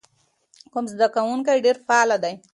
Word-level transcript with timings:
کوم 0.71 0.85
زده 0.93 1.07
کوونکی 1.15 1.63
ډېر 1.65 1.77
فعال 1.85 2.09
دی؟ 2.23 2.33